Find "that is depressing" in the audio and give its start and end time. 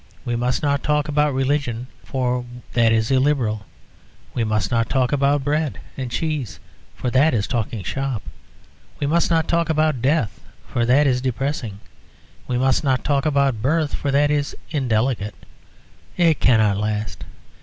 10.87-11.79